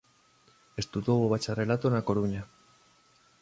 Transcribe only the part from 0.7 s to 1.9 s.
Estudou o bacharelato